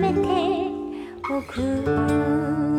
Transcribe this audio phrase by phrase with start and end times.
[0.00, 0.18] めて
[1.30, 2.69] おく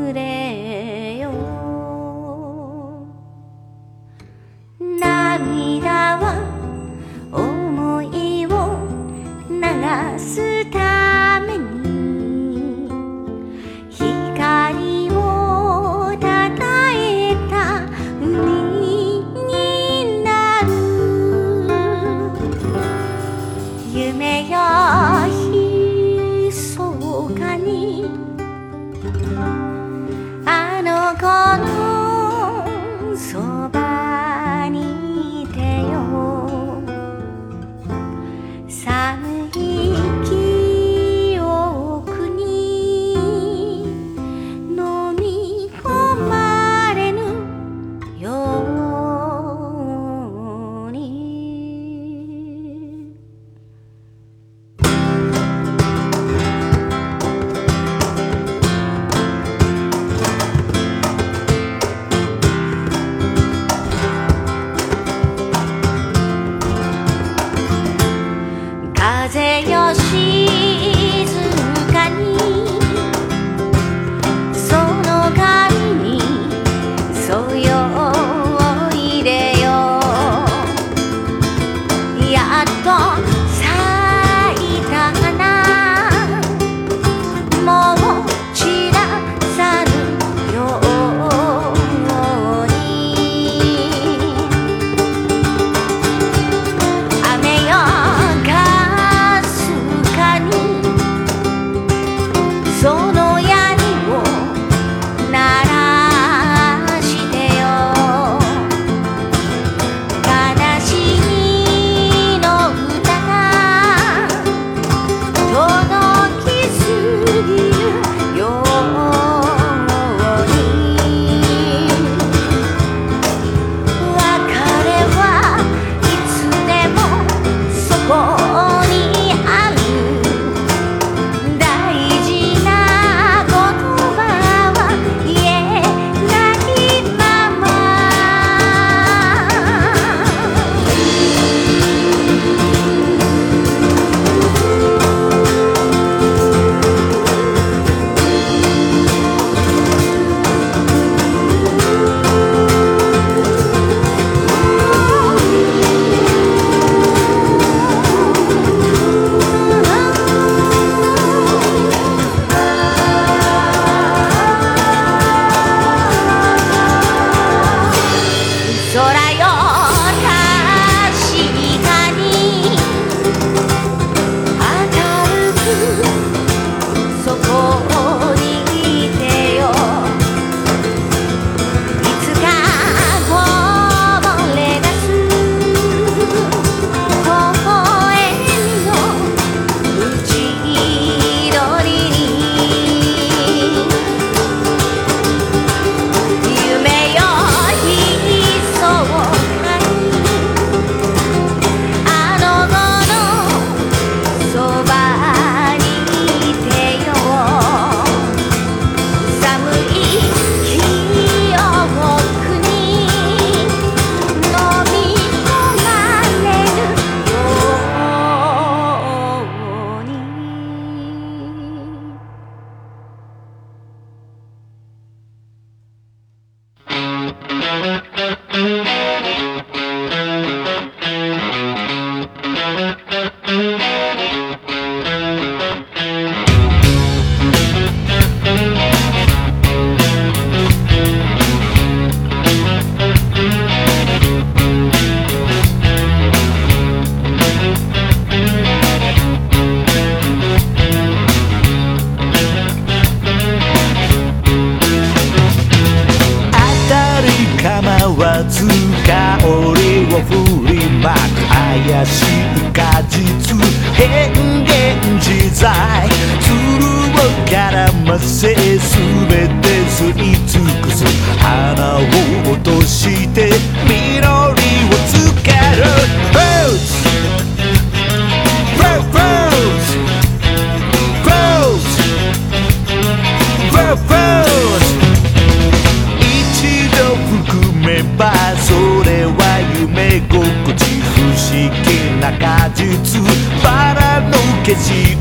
[294.71, 295.17] 化人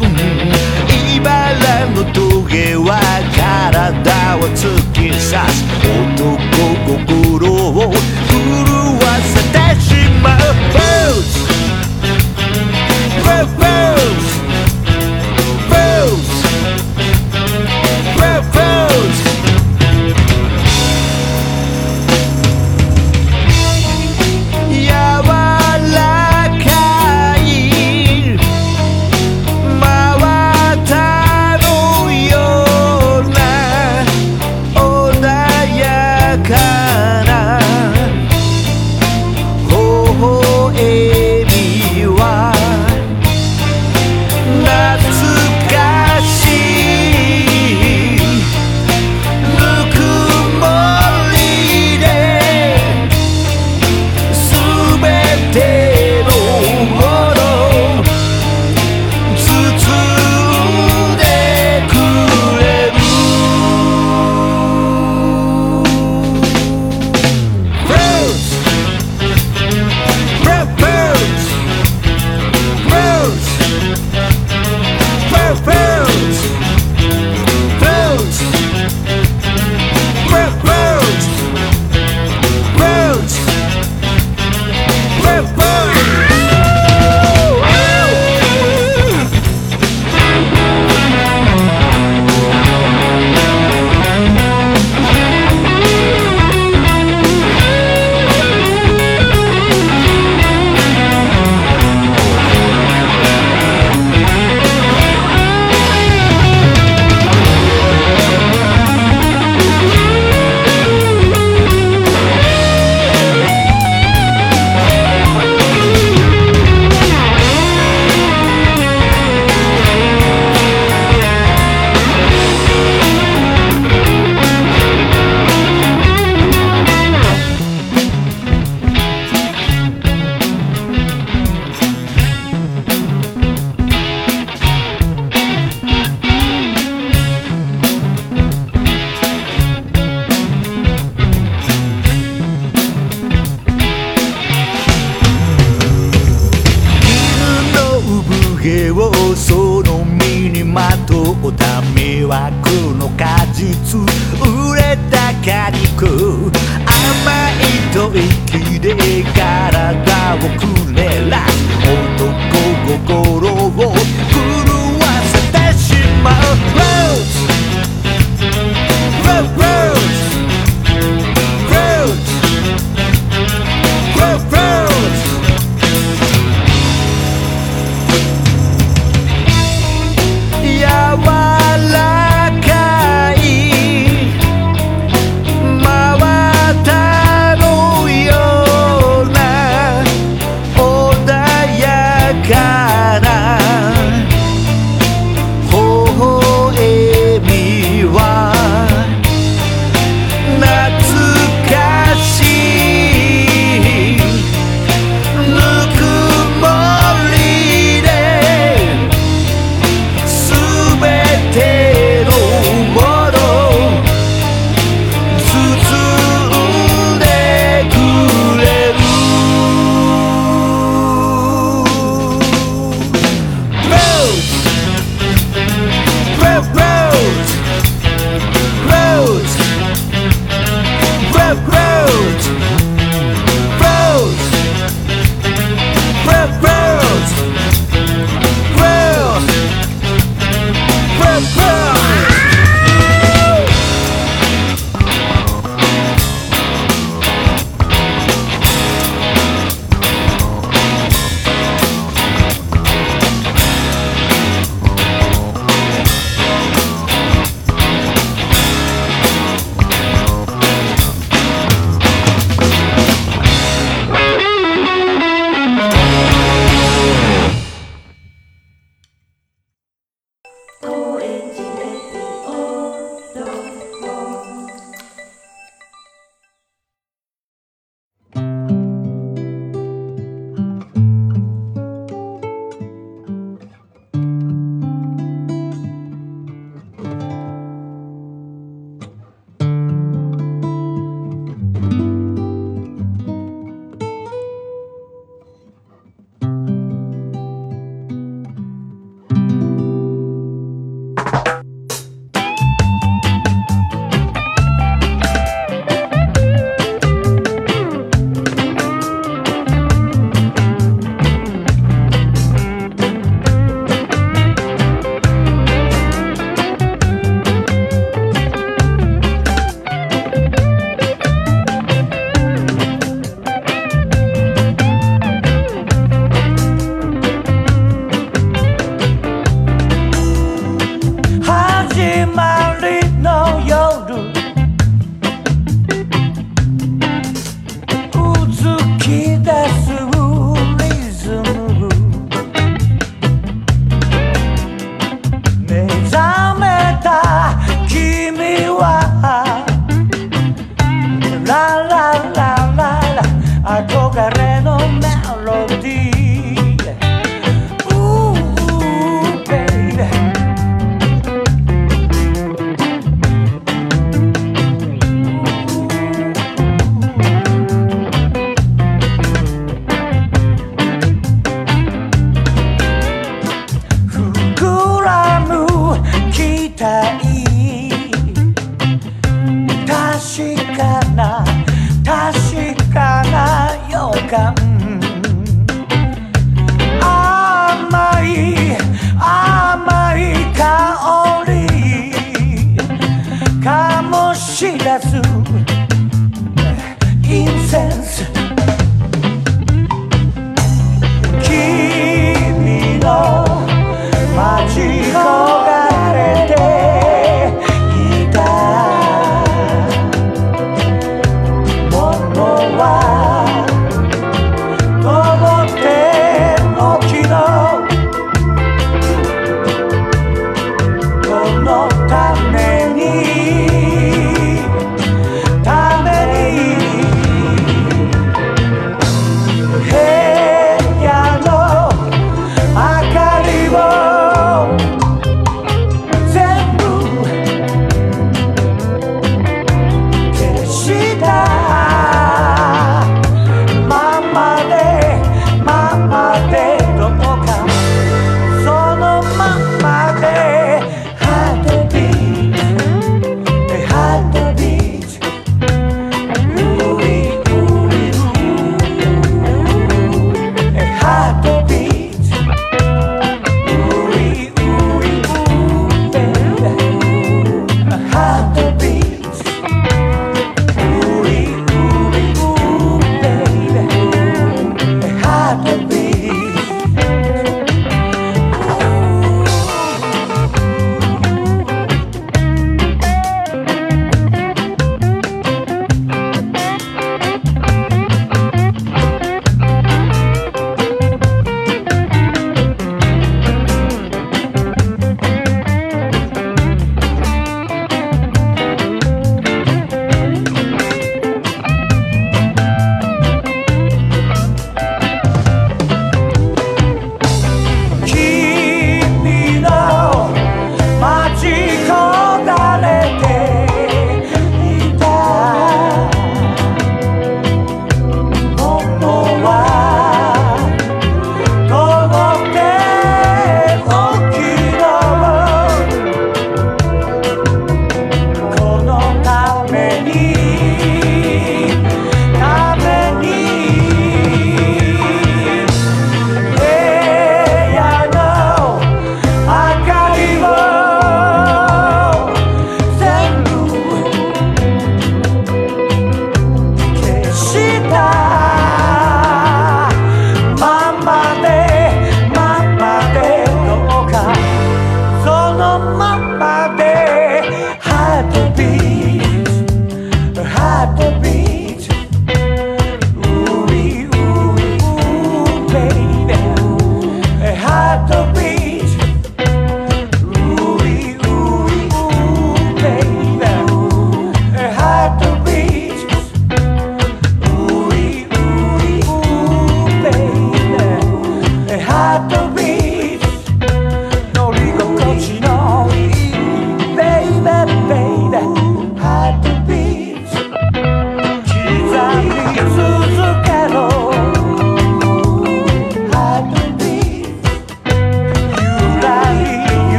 [1.17, 3.01] 茨の峠は
[3.35, 5.90] 体を突き刺す。